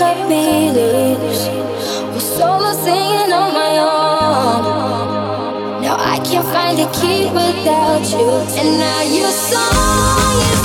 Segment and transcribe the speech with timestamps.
[0.00, 0.30] can't
[2.20, 4.62] solo singing on my own.
[5.82, 10.59] Now I can't find a key without you, and now you're so.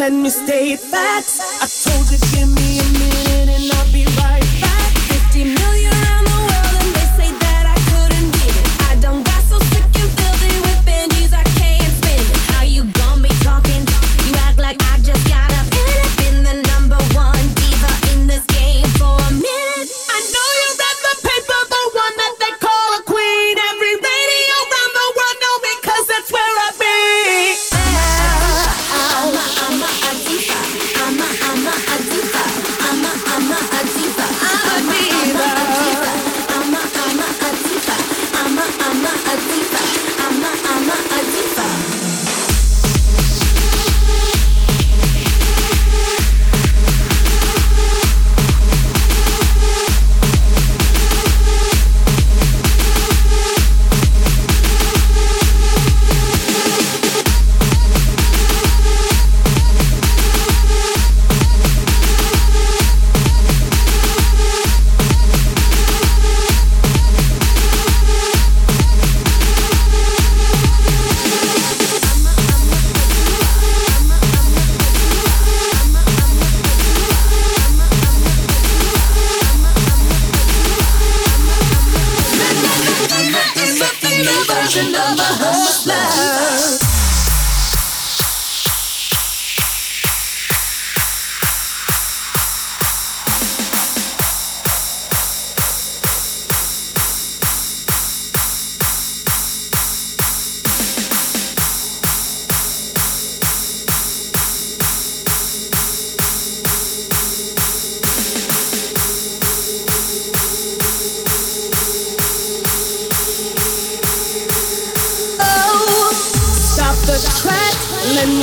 [0.00, 1.38] let me state facts.
[1.62, 1.66] I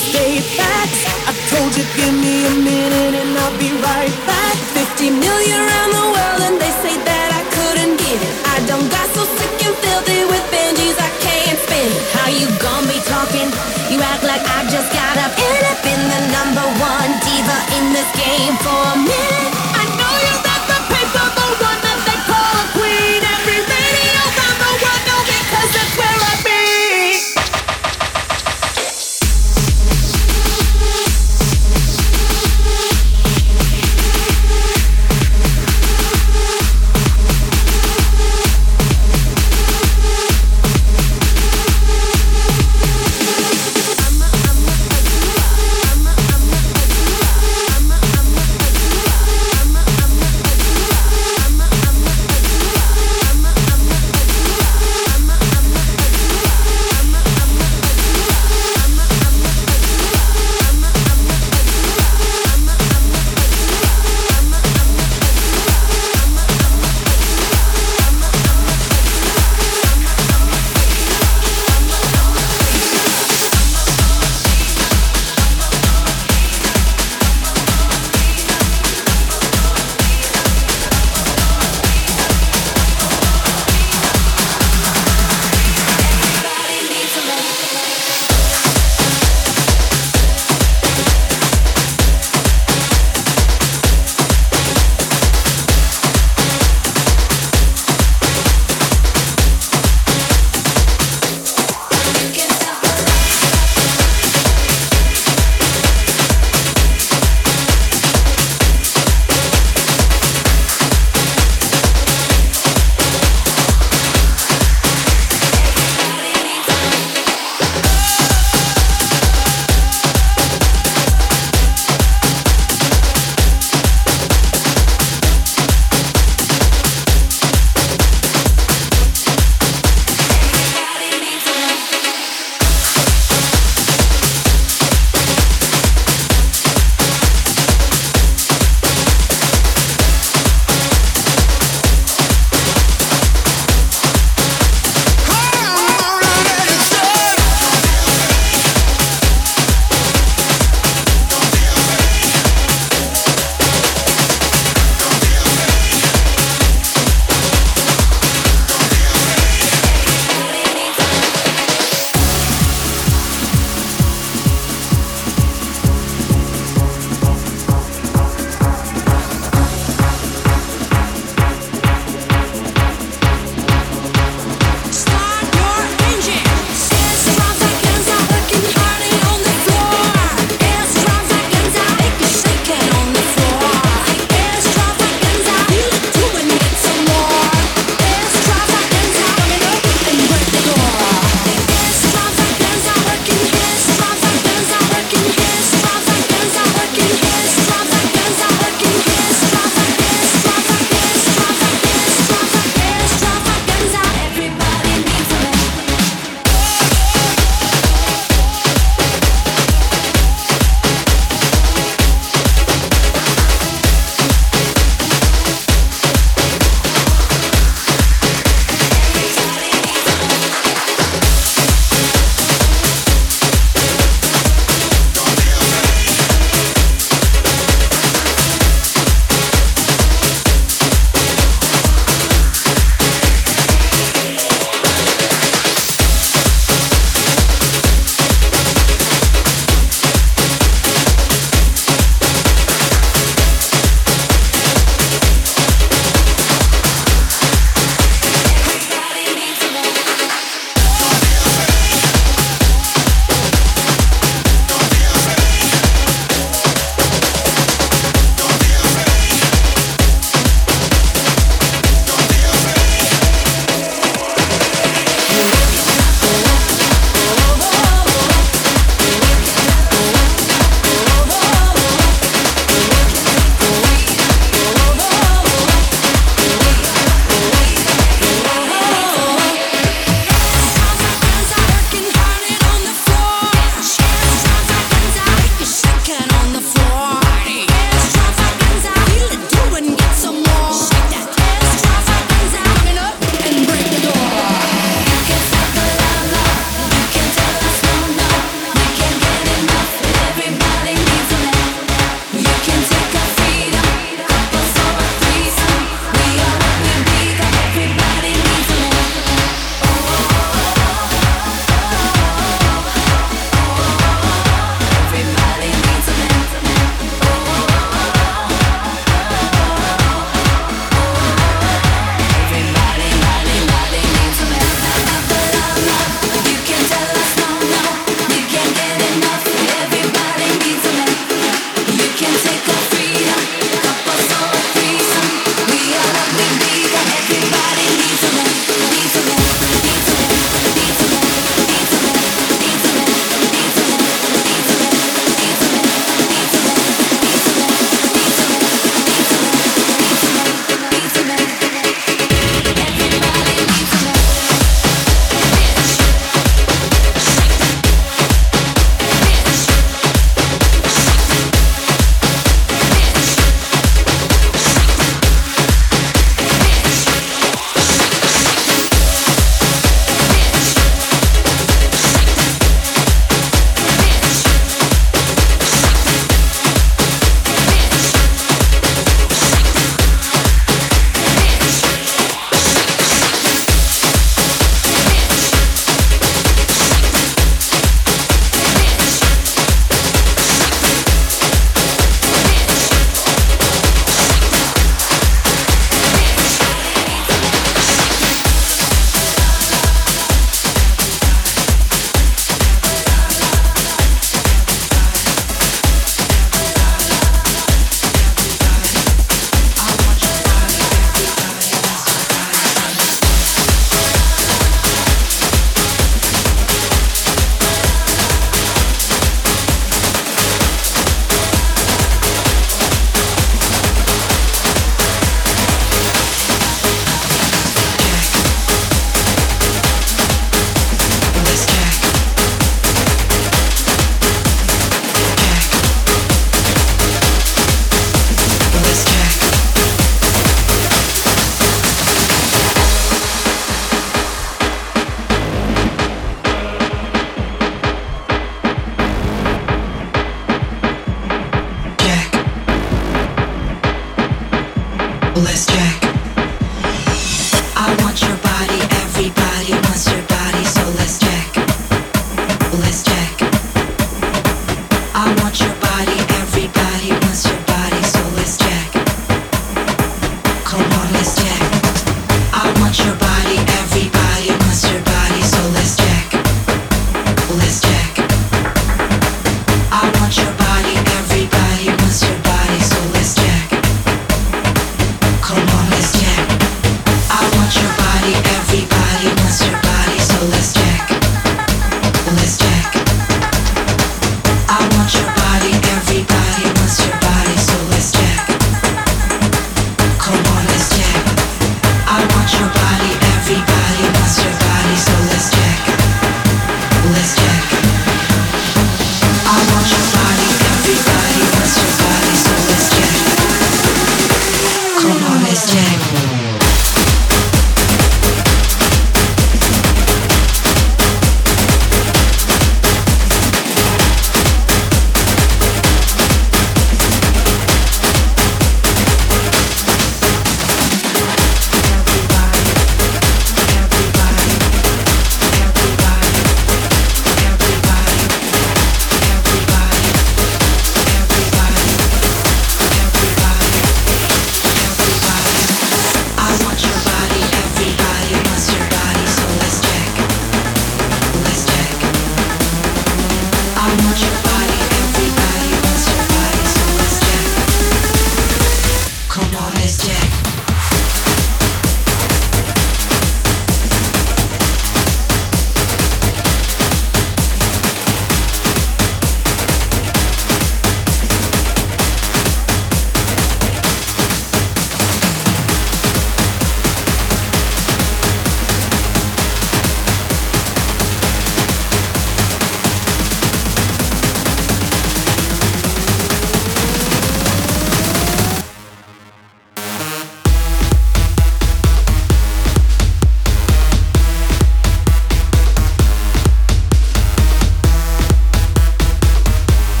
[0.00, 1.04] state facts.
[1.28, 4.56] I told you, give me a minute and I'll be right back.
[4.96, 8.34] 50 million around the world, and they say that I couldn't get it.
[8.48, 12.02] I done got so sick and filthy with Benjis, I can't spend it.
[12.16, 13.48] How you gonna be talking?
[13.92, 17.84] You act like I just got up and I've been the number one diva in
[17.92, 19.49] this game for a minute.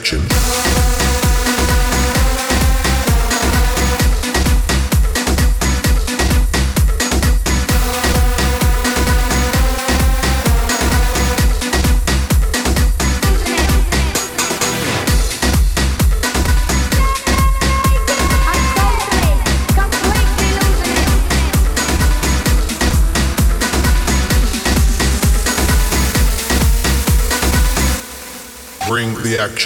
[0.00, 0.69] Action.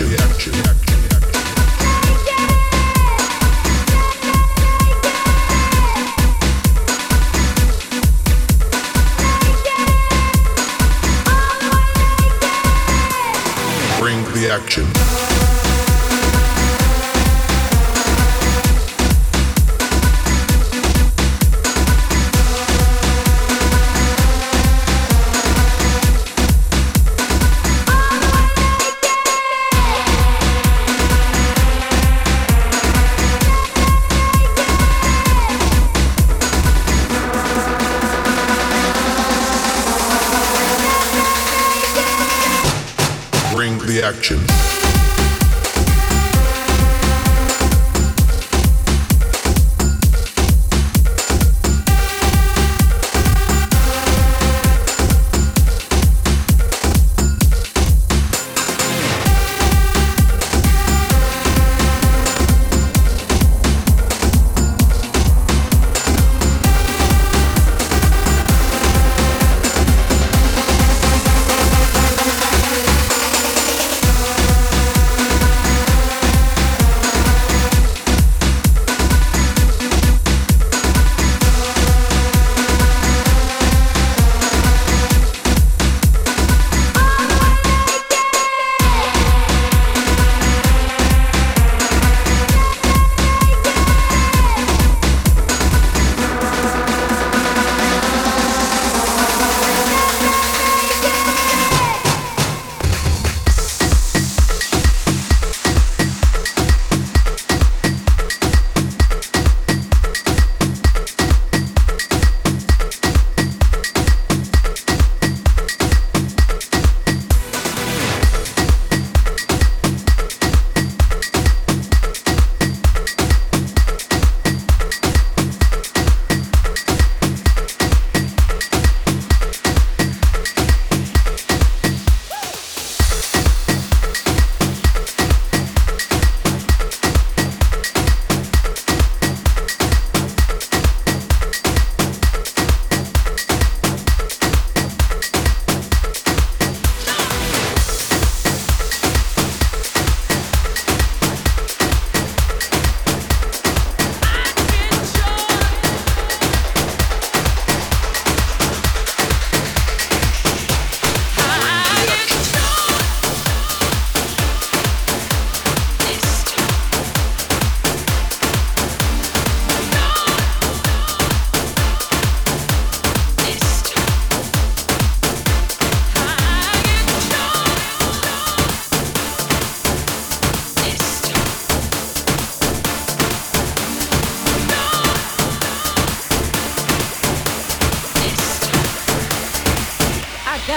[0.02, 0.73] Action.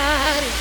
[0.07, 0.56] body.